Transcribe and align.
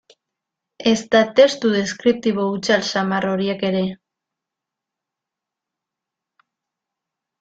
Ezta 0.91 1.19
testu 1.39 1.73
deskriptibo 1.75 2.45
hutsal 2.53 2.85
samar 2.93 3.27
horiek 3.33 3.61
ere. 3.71 3.83